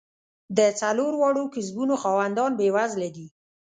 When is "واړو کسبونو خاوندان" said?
1.21-2.51